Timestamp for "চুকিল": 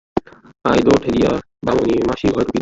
2.45-2.59